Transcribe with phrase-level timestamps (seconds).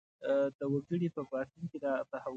[0.57, 2.29] د وګړي په باطن کې دا تحول دی.